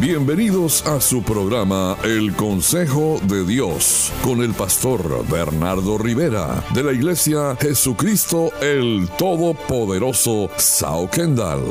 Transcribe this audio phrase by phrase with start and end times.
[0.00, 6.92] Bienvenidos a su programa El Consejo de Dios con el pastor Bernardo Rivera de la
[6.92, 11.62] Iglesia Jesucristo el Todopoderoso Sao Kendall.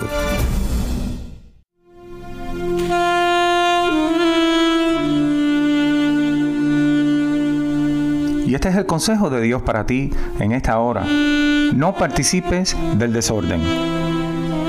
[8.47, 11.03] Y este es el consejo de Dios para ti en esta hora.
[11.03, 13.61] No participes del desorden.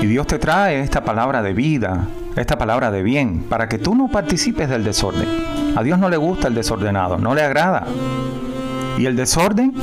[0.01, 3.95] Y Dios te trae esta palabra de vida, esta palabra de bien, para que tú
[3.95, 5.27] no participes del desorden.
[5.75, 7.85] A Dios no le gusta el desordenado, no le agrada.
[8.97, 9.73] Y el desorden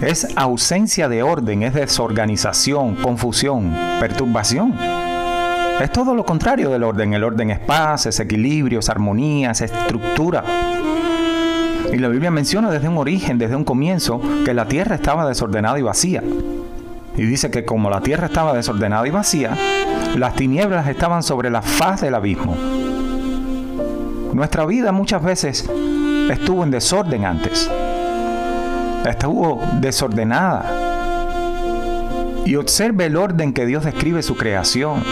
[0.00, 4.74] es ausencia de orden, es desorganización, confusión, perturbación.
[5.80, 7.12] Es todo lo contrario del orden.
[7.14, 10.44] El orden es paz, es equilibrio, es armonía, es estructura.
[11.92, 15.78] Y la Biblia menciona desde un origen, desde un comienzo, que la tierra estaba desordenada
[15.78, 16.22] y vacía.
[17.16, 19.56] Y dice que como la tierra estaba desordenada y vacía,
[20.18, 22.56] las tinieblas estaban sobre la faz del abismo.
[24.32, 25.68] Nuestra vida muchas veces
[26.30, 27.70] estuvo en desorden antes.
[29.04, 30.64] Estuvo desordenada.
[32.44, 35.02] Y observe el orden que Dios describe su creación.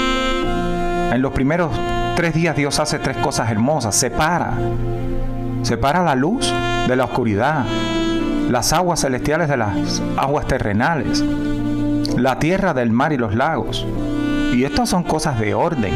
[1.13, 1.71] En los primeros
[2.17, 3.95] tres días Dios hace tres cosas hermosas.
[3.95, 4.55] Separa.
[5.63, 6.53] Separa la luz
[6.87, 7.65] de la oscuridad,
[8.51, 11.25] las aguas celestiales de las aguas terrenales,
[12.19, 13.87] la tierra del mar y los lagos.
[14.55, 15.93] Y estas son cosas de orden.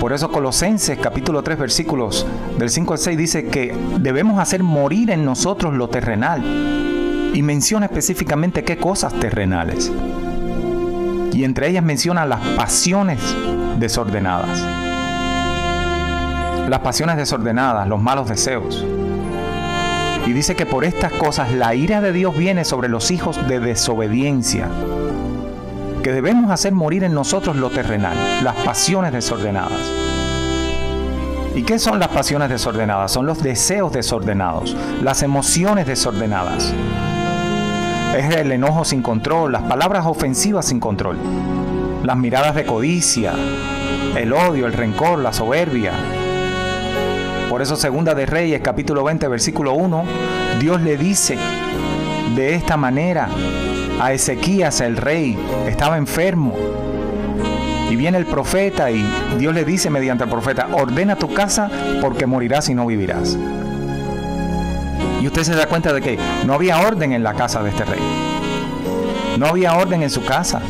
[0.00, 2.26] Por eso Colosenses capítulo 3 versículos
[2.58, 6.42] del 5 al 6 dice que debemos hacer morir en nosotros lo terrenal.
[7.34, 9.90] Y menciona específicamente qué cosas terrenales.
[11.32, 13.18] Y entre ellas menciona las pasiones
[13.78, 14.62] desordenadas
[16.68, 18.82] las pasiones desordenadas, los malos deseos.
[20.26, 23.60] Y dice que por estas cosas la ira de Dios viene sobre los hijos de
[23.60, 24.68] desobediencia,
[26.02, 29.80] que debemos hacer morir en nosotros lo terrenal, las pasiones desordenadas.
[31.54, 33.12] ¿Y qué son las pasiones desordenadas?
[33.12, 36.72] Son los deseos desordenados, las emociones desordenadas.
[38.16, 41.18] Es el enojo sin control, las palabras ofensivas sin control,
[42.02, 43.32] las miradas de codicia,
[44.16, 45.92] el odio, el rencor, la soberbia,
[47.52, 50.04] por eso Segunda de Reyes, capítulo 20, versículo 1,
[50.58, 51.36] Dios le dice
[52.34, 53.28] de esta manera
[54.00, 56.54] a Ezequías el rey, estaba enfermo.
[57.90, 59.04] Y viene el profeta y
[59.38, 61.70] Dios le dice mediante el profeta, ordena tu casa
[62.00, 63.36] porque morirás y no vivirás.
[65.20, 67.84] Y usted se da cuenta de que no había orden en la casa de este
[67.84, 68.00] rey.
[69.38, 70.60] No había orden en su casa.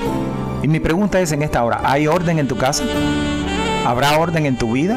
[0.63, 2.85] Y mi pregunta es en esta hora, ¿hay orden en tu casa?
[3.87, 4.97] ¿Habrá orden en tu vida?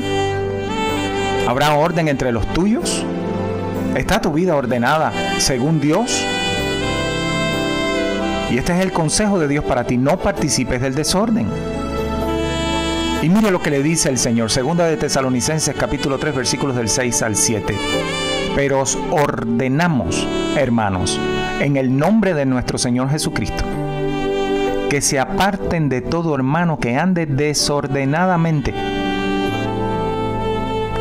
[1.48, 3.04] ¿Habrá orden entre los tuyos?
[3.96, 6.26] ¿Está tu vida ordenada según Dios?
[8.56, 11.46] Y este es el consejo de Dios para ti, no participes del desorden.
[13.22, 16.88] Y mire lo que le dice el Señor, segunda de Tesalonicenses capítulo 3 versículos del
[16.88, 17.76] 6 al 7.
[18.56, 21.20] Pero os ordenamos, hermanos,
[21.60, 23.66] en el nombre de nuestro Señor Jesucristo,
[24.90, 28.74] que se aparten de todo hermano que ande desordenadamente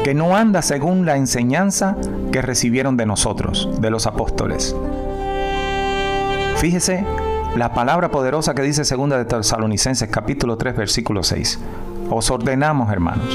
[0.03, 1.97] que no anda según la enseñanza
[2.33, 4.75] que recibieron de nosotros, de los apóstoles.
[6.57, 7.07] Fíjese
[7.57, 11.61] la palabra poderosa que dice segunda de Tesalonicenses capítulo 3 versículo 6.
[12.11, 13.29] Os ordenamos, hermanos,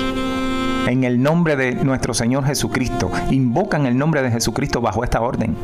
[0.88, 5.56] en el nombre de nuestro Señor Jesucristo, invocan el nombre de Jesucristo bajo esta orden.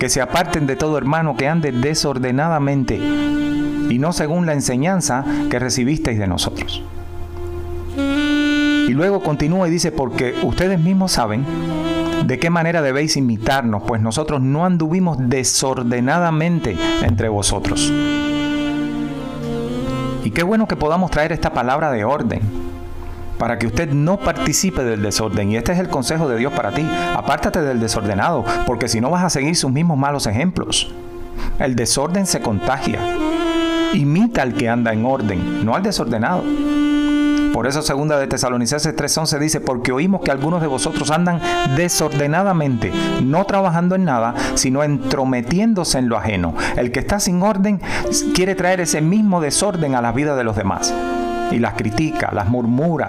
[0.00, 5.58] Que se aparten de todo hermano que ande desordenadamente y no según la enseñanza que
[5.60, 6.82] recibisteis de nosotros.
[7.96, 11.44] Y luego continúa y dice, porque ustedes mismos saben
[12.30, 17.92] de qué manera debéis imitarnos, pues nosotros no anduvimos desordenadamente entre vosotros.
[20.22, 22.40] Y qué bueno que podamos traer esta palabra de orden
[23.36, 25.50] para que usted no participe del desorden.
[25.50, 26.86] Y este es el consejo de Dios para ti.
[27.16, 30.94] Apártate del desordenado, porque si no vas a seguir sus mismos malos ejemplos.
[31.58, 33.00] El desorden se contagia.
[33.92, 36.44] Imita al que anda en orden, no al desordenado.
[37.52, 41.40] Por eso segunda de Tesalonicenses 3:11 dice, porque oímos que algunos de vosotros andan
[41.76, 42.92] desordenadamente,
[43.22, 46.54] no trabajando en nada, sino entrometiéndose en lo ajeno.
[46.76, 47.80] El que está sin orden
[48.34, 50.94] quiere traer ese mismo desorden a la vida de los demás
[51.50, 53.08] y las critica, las murmura.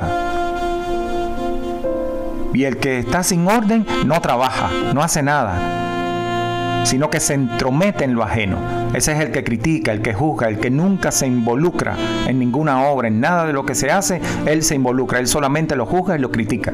[2.54, 8.04] Y el que está sin orden no trabaja, no hace nada, sino que se entromete
[8.04, 8.81] en lo ajeno.
[8.94, 11.96] Ese es el que critica, el que juzga, el que nunca se involucra
[12.28, 15.78] en ninguna obra, en nada de lo que se hace, él se involucra, él solamente
[15.78, 16.74] lo juzga y lo critica.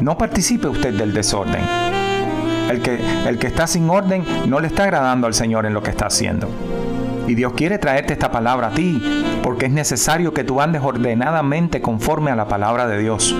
[0.00, 1.62] No participe usted del desorden.
[2.68, 5.82] El que, el que está sin orden no le está agradando al Señor en lo
[5.82, 6.48] que está haciendo.
[7.28, 9.00] Y Dios quiere traerte esta palabra a ti,
[9.42, 13.34] porque es necesario que tú andes ordenadamente conforme a la palabra de Dios,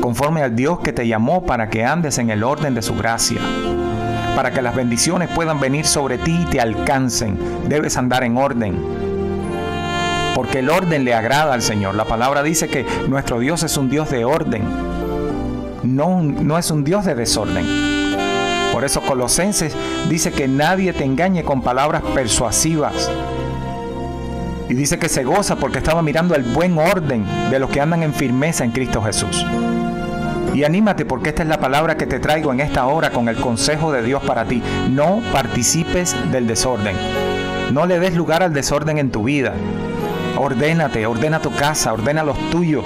[0.00, 3.40] conforme al Dios que te llamó para que andes en el orden de su gracia.
[4.40, 7.38] Para que las bendiciones puedan venir sobre ti y te alcancen,
[7.68, 8.74] debes andar en orden.
[10.34, 11.94] Porque el orden le agrada al Señor.
[11.94, 14.62] La palabra dice que nuestro Dios es un Dios de orden,
[15.82, 17.66] no, no es un Dios de desorden.
[18.72, 19.76] Por eso Colosenses
[20.08, 23.10] dice que nadie te engañe con palabras persuasivas.
[24.70, 28.02] Y dice que se goza porque estaba mirando el buen orden de los que andan
[28.02, 29.44] en firmeza en Cristo Jesús.
[30.54, 33.36] Y anímate porque esta es la palabra que te traigo en esta hora con el
[33.36, 34.62] consejo de Dios para ti.
[34.90, 36.96] No participes del desorden.
[37.72, 39.52] No le des lugar al desorden en tu vida.
[40.36, 42.84] Ordénate, ordena tu casa, ordena los tuyos.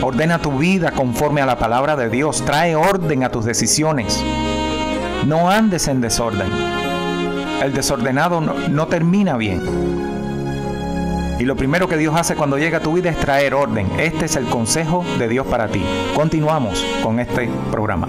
[0.00, 2.44] Ordena tu vida conforme a la palabra de Dios.
[2.44, 4.22] Trae orden a tus decisiones.
[5.26, 6.48] No andes en desorden.
[7.62, 9.97] El desordenado no, termina bien.
[11.38, 13.88] Y lo primero que Dios hace cuando llega a tu vida es traer orden.
[13.98, 15.84] Este es el consejo de Dios para ti.
[16.14, 18.08] Continuamos con este programa.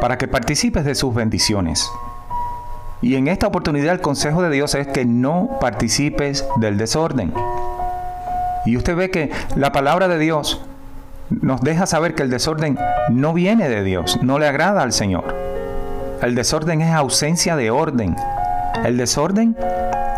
[0.00, 1.86] para que participes de sus bendiciones.
[3.02, 7.34] Y en esta oportunidad el consejo de Dios es que no participes del desorden.
[8.64, 10.62] Y usted ve que la palabra de Dios
[11.30, 12.78] nos deja saber que el desorden
[13.10, 15.34] no viene de Dios, no le agrada al Señor.
[16.22, 18.16] El desorden es ausencia de orden.
[18.84, 19.56] El desorden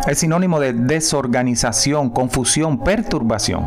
[0.07, 3.65] es sinónimo de desorganización, confusión, perturbación.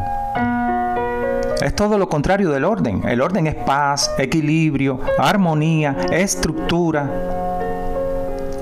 [1.62, 3.02] Es todo lo contrario del orden.
[3.06, 7.10] El orden es paz, equilibrio, armonía, estructura.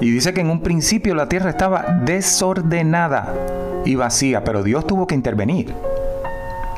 [0.01, 3.32] Y dice que en un principio la tierra estaba desordenada
[3.85, 5.75] y vacía, pero Dios tuvo que intervenir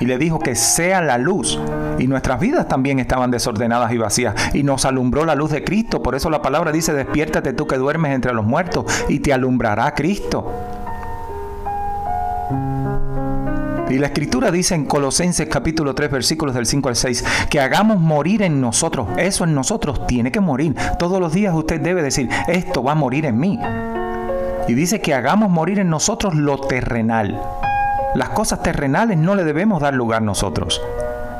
[0.00, 1.61] y le dijo que sea la luz.
[2.00, 4.35] Y nuestras vidas también estaban desordenadas y vacías.
[4.54, 6.02] Y nos alumbró la luz de Cristo.
[6.02, 9.95] Por eso la palabra dice, despiértate tú que duermes entre los muertos y te alumbrará
[9.95, 10.50] Cristo.
[13.90, 18.00] Y la escritura dice en Colosenses capítulo 3 versículos del 5 al 6 que hagamos
[18.00, 19.09] morir en nosotros.
[19.19, 20.75] Eso en nosotros tiene que morir.
[20.99, 23.59] Todos los días usted debe decir, esto va a morir en mí.
[24.69, 27.42] Y dice que hagamos morir en nosotros lo terrenal.
[28.14, 30.80] Las cosas terrenales no le debemos dar lugar nosotros.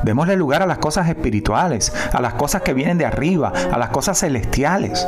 [0.03, 3.89] Démosle lugar a las cosas espirituales, a las cosas que vienen de arriba, a las
[3.89, 5.07] cosas celestiales.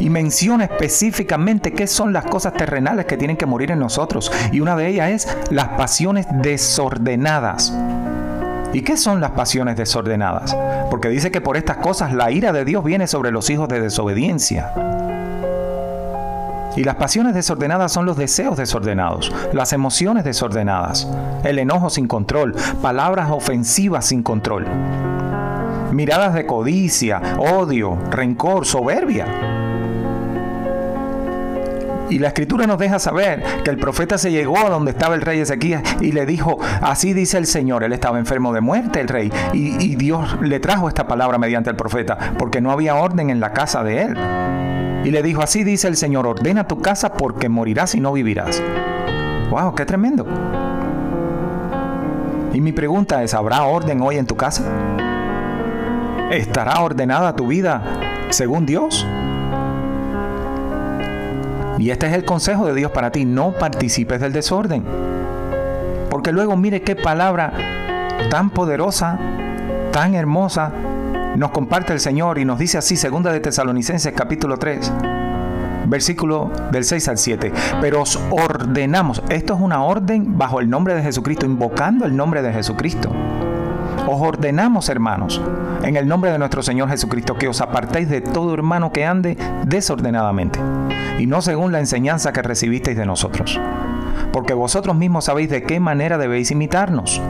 [0.00, 4.32] Y menciona específicamente qué son las cosas terrenales que tienen que morir en nosotros.
[4.50, 7.72] Y una de ellas es las pasiones desordenadas.
[8.72, 10.56] ¿Y qué son las pasiones desordenadas?
[10.90, 13.80] Porque dice que por estas cosas la ira de Dios viene sobre los hijos de
[13.80, 14.72] desobediencia.
[16.76, 21.06] Y las pasiones desordenadas son los deseos desordenados, las emociones desordenadas,
[21.44, 24.66] el enojo sin control, palabras ofensivas sin control,
[25.92, 29.26] miradas de codicia, odio, rencor, soberbia.
[32.08, 35.22] Y la escritura nos deja saber que el profeta se llegó a donde estaba el
[35.22, 39.08] rey Ezequías y le dijo, así dice el Señor, él estaba enfermo de muerte, el
[39.08, 43.30] rey, y, y Dios le trajo esta palabra mediante el profeta, porque no había orden
[43.30, 44.81] en la casa de él.
[45.04, 48.62] Y le dijo, así dice el Señor, ordena tu casa porque morirás y no vivirás.
[49.50, 49.74] ¡Wow!
[49.74, 50.24] ¡Qué tremendo!
[52.52, 54.62] Y mi pregunta es, ¿habrá orden hoy en tu casa?
[56.30, 57.82] ¿Estará ordenada tu vida
[58.30, 59.06] según Dios?
[61.78, 64.84] Y este es el consejo de Dios para ti, no participes del desorden.
[66.10, 67.52] Porque luego mire qué palabra
[68.30, 69.18] tan poderosa,
[69.90, 70.70] tan hermosa
[71.36, 74.92] nos comparte el Señor y nos dice así, segunda de Tesalonicenses capítulo 3,
[75.86, 77.52] versículo del 6 al 7.
[77.80, 82.42] Pero os ordenamos, esto es una orden bajo el nombre de Jesucristo, invocando el nombre
[82.42, 83.10] de Jesucristo.
[84.06, 85.40] Os ordenamos, hermanos,
[85.82, 89.36] en el nombre de nuestro Señor Jesucristo, que os apartéis de todo hermano que ande
[89.64, 90.60] desordenadamente,
[91.18, 93.58] y no según la enseñanza que recibisteis de nosotros.
[94.32, 97.20] Porque vosotros mismos sabéis de qué manera debéis imitarnos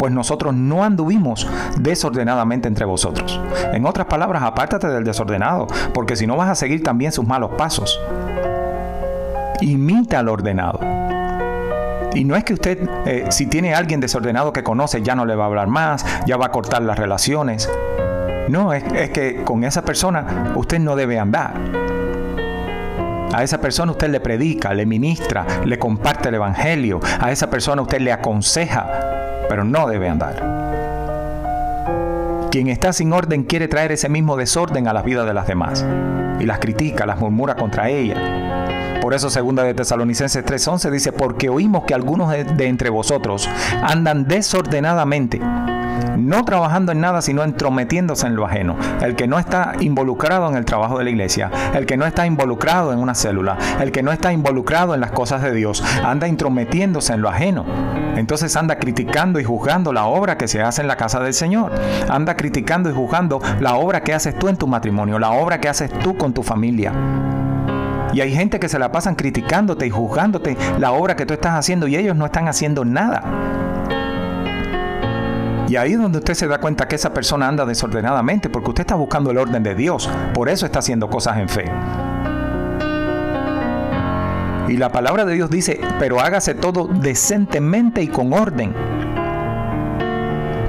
[0.00, 3.38] pues nosotros no anduvimos desordenadamente entre vosotros.
[3.74, 7.50] En otras palabras, apártate del desordenado, porque si no vas a seguir también sus malos
[7.58, 8.00] pasos.
[9.60, 10.80] Imita al ordenado.
[12.14, 15.26] Y no es que usted, eh, si tiene a alguien desordenado que conoce, ya no
[15.26, 17.70] le va a hablar más, ya va a cortar las relaciones.
[18.48, 21.52] No, es, es que con esa persona usted no debe andar.
[23.34, 27.00] A esa persona usted le predica, le ministra, le comparte el Evangelio.
[27.20, 29.19] A esa persona usted le aconseja
[29.50, 30.36] pero no debe andar.
[32.52, 35.84] Quien está sin orden quiere traer ese mismo desorden a la vida de las demás
[36.38, 39.00] y las critica, las murmura contra ella.
[39.02, 43.50] Por eso segunda de Tesalonicenses 3:11 dice, porque oímos que algunos de entre vosotros
[43.82, 45.40] andan desordenadamente
[46.16, 48.76] no trabajando en nada, sino entrometiéndose en lo ajeno.
[49.00, 52.26] El que no está involucrado en el trabajo de la iglesia, el que no está
[52.26, 56.28] involucrado en una célula, el que no está involucrado en las cosas de Dios, anda
[56.28, 57.64] intrometiéndose en lo ajeno.
[58.16, 61.72] Entonces anda criticando y juzgando la obra que se hace en la casa del Señor.
[62.08, 65.68] Anda criticando y juzgando la obra que haces tú en tu matrimonio, la obra que
[65.68, 66.92] haces tú con tu familia.
[68.12, 71.52] Y hay gente que se la pasan criticándote y juzgándote la obra que tú estás
[71.54, 73.22] haciendo y ellos no están haciendo nada.
[75.70, 78.80] Y ahí es donde usted se da cuenta que esa persona anda desordenadamente porque usted
[78.80, 80.10] está buscando el orden de Dios.
[80.34, 81.64] Por eso está haciendo cosas en fe.
[84.66, 88.74] Y la palabra de Dios dice, pero hágase todo decentemente y con orden.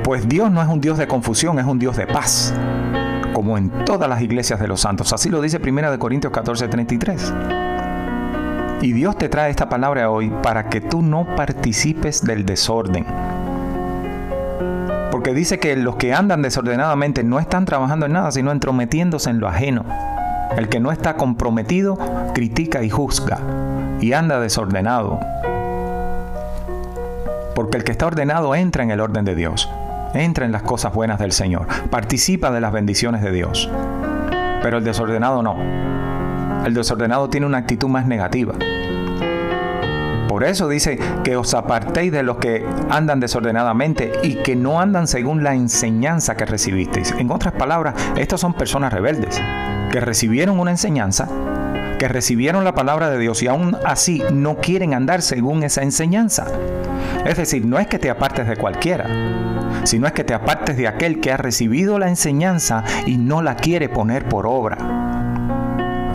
[0.03, 2.53] Pues Dios no es un Dios de confusión, es un Dios de paz.
[3.33, 5.11] Como en todas las iglesias de los santos.
[5.13, 7.33] Así lo dice 1 Corintios 14, 33.
[8.83, 13.30] Y Dios te trae esta palabra hoy para que tú no participes del desorden
[15.21, 19.39] porque dice que los que andan desordenadamente no están trabajando en nada, sino entrometiéndose en
[19.39, 19.85] lo ajeno.
[20.57, 21.99] El que no está comprometido
[22.33, 23.37] critica y juzga
[23.99, 25.19] y anda desordenado.
[27.53, 29.69] Porque el que está ordenado entra en el orden de Dios,
[30.15, 33.69] entra en las cosas buenas del Señor, participa de las bendiciones de Dios.
[34.63, 35.55] Pero el desordenado no.
[36.65, 38.55] El desordenado tiene una actitud más negativa.
[40.41, 45.05] Por eso dice que os apartéis de los que andan desordenadamente y que no andan
[45.05, 47.11] según la enseñanza que recibisteis.
[47.11, 49.39] En otras palabras, estos son personas rebeldes
[49.91, 51.29] que recibieron una enseñanza,
[51.99, 56.47] que recibieron la palabra de Dios y aún así no quieren andar según esa enseñanza.
[57.23, 59.05] Es decir, no es que te apartes de cualquiera,
[59.83, 63.57] sino es que te apartes de aquel que ha recibido la enseñanza y no la
[63.57, 65.20] quiere poner por obra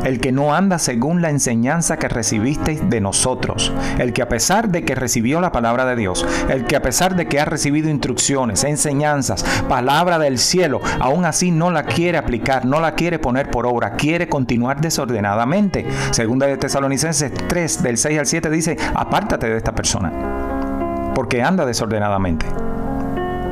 [0.06, 4.68] el que no anda según la enseñanza que recibisteis de nosotros, el que a pesar
[4.68, 7.90] de que recibió la palabra de Dios, el que a pesar de que ha recibido
[7.90, 13.50] instrucciones, enseñanzas, palabra del cielo, aún así no la quiere aplicar, no la quiere poner
[13.50, 15.84] por obra, quiere continuar desordenadamente.
[16.12, 21.66] Segunda de Tesalonicenses 3 del 6 al 7 dice, apártate de esta persona, porque anda
[21.66, 22.46] desordenadamente.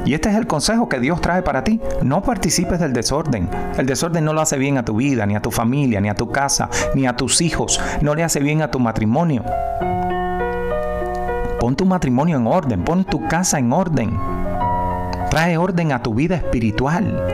[0.04, 1.80] Y este es el consejo que Dios trae para ti.
[2.02, 3.48] No participes del desorden.
[3.78, 6.14] El desorden no lo hace bien a tu vida, ni a tu familia, ni a
[6.14, 7.80] tu casa, ni a tus hijos.
[8.02, 9.44] No le hace bien a tu matrimonio.
[11.58, 14.18] Pon tu matrimonio en orden, pon tu casa en orden.
[15.30, 17.24] Trae orden a tu vida espiritual.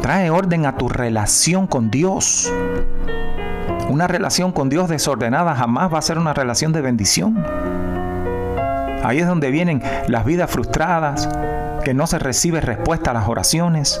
[0.00, 2.52] Trae orden a tu relación con Dios.
[3.88, 7.44] Una relación con Dios desordenada jamás va a ser una relación de bendición.
[9.02, 11.28] Ahí es donde vienen las vidas frustradas,
[11.84, 14.00] que no se recibe respuesta a las oraciones,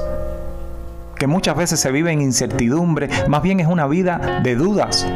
[1.16, 5.06] que muchas veces se vive en incertidumbre, más bien es una vida de dudas,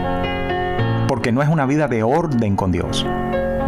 [1.09, 3.07] porque no es una vida de orden con Dios,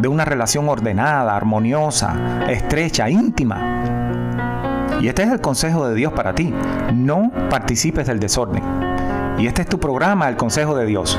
[0.00, 3.78] de una relación ordenada, armoniosa, estrecha, íntima.
[5.00, 6.52] Y este es el consejo de Dios para ti,
[6.92, 8.62] no participes del desorden.
[9.38, 11.18] Y este es tu programa, el consejo de Dios.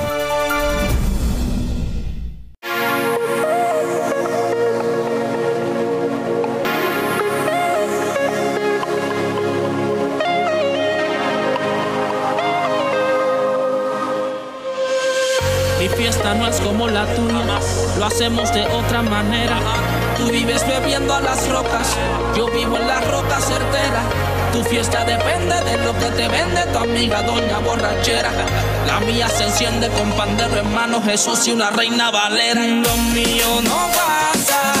[17.97, 19.57] Lo hacemos de otra manera.
[20.17, 21.95] Tú vives bebiendo a las rocas,
[22.35, 24.01] yo vivo en la roca certera.
[24.51, 28.31] Tu fiesta depende de lo que te vende tu amiga doña borrachera.
[28.87, 32.61] La mía se enciende con pandero en mano, Jesús y una reina valera.
[32.61, 34.73] Lo mío no pasa,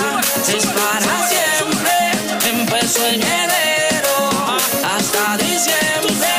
[0.47, 2.59] es para siempre.
[2.59, 4.29] Empezó en enero
[4.83, 6.30] hasta diciembre.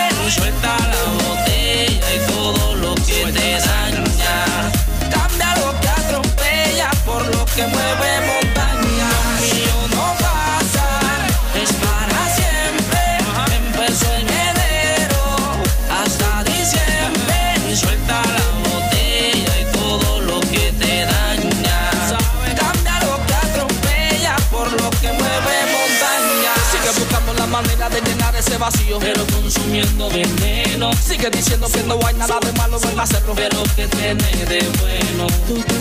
[28.62, 30.92] Vacío, pero consumiendo veneno.
[30.92, 35.26] Sigue diciendo que no hay nada de malo en hacerlo, pero que tiene de bueno.
[35.48, 35.74] Tú te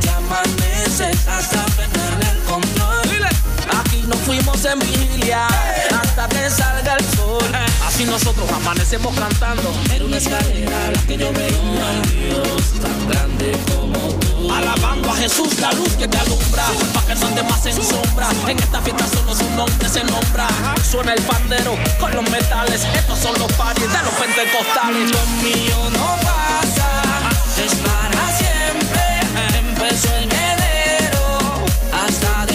[0.00, 3.28] te amaneces hasta perderle el control.
[3.80, 7.67] Aquí nos fuimos en vigilia hasta que salga el sol.
[8.18, 9.72] Nosotros amanecemos cantando.
[9.94, 14.52] Era una escalera la que yo veo al Dios tan grande como tú.
[14.52, 16.64] Alabando a Jesús, la luz que te alumbra.
[16.94, 18.28] Pa' que no andes más en sombra.
[18.48, 20.48] En esta fiesta solo su nombre se nombra.
[20.82, 22.84] Suena el pandero con los metales.
[22.92, 25.12] Estos son los paris de los pentecostales.
[25.12, 26.90] Lo mío no pasa,
[27.64, 29.60] es para siempre.
[29.60, 31.38] Empezó en enero
[31.92, 32.46] hasta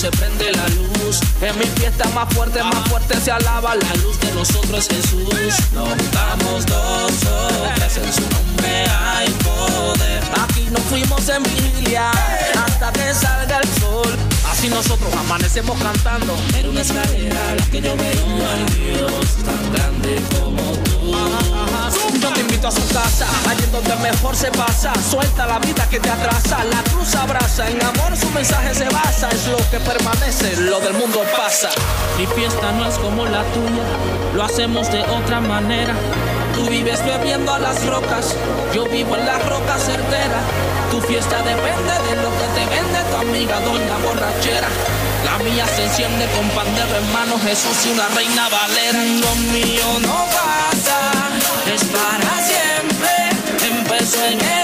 [0.00, 1.20] se prende la luz.
[1.42, 5.28] En mi fiesta más fuerte, más fuerte se alaba la luz de nosotros Jesús.
[5.74, 10.22] Nos juntamos dos horas en su nombre hay poder.
[10.42, 12.10] Aquí nos fuimos en vigilia
[12.64, 14.16] hasta que salga el sol.
[14.50, 16.34] Así nosotros amanecemos cantando.
[16.58, 21.69] Era una escalera la que yo veo al Dios tan grande como tú.
[22.20, 24.92] Yo te invito a su casa, allí donde mejor se pasa.
[25.10, 27.68] Suelta la vida que te atrasa, la cruz abraza.
[27.68, 31.70] En amor su mensaje se basa, es lo que permanece, lo del mundo pasa.
[32.18, 33.84] Mi fiesta no es como la tuya,
[34.34, 35.94] lo hacemos de otra manera.
[36.54, 38.34] Tú vives bebiendo a las rocas,
[38.74, 40.40] yo vivo en la roca certera.
[40.90, 44.68] Tu fiesta depende de lo que te vende tu amiga doña borrachera.
[45.24, 48.98] La mía se enciende con pandero en mano, Jesús y una reina valera.
[48.98, 51.19] Lo mío no pasa,
[51.74, 53.68] es para siempre.
[53.68, 54.59] Empezó en enero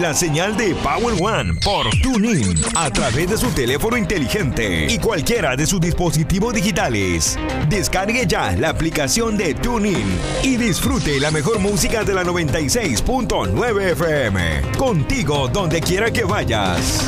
[0.00, 5.56] la señal de Power One por TuneIn a través de su teléfono inteligente y cualquiera
[5.56, 7.38] de sus dispositivos digitales.
[7.68, 10.06] Descargue ya la aplicación de TuneIn
[10.42, 14.62] y disfrute la mejor música de la 96.9 FM.
[14.76, 17.04] Contigo donde quiera que vayas.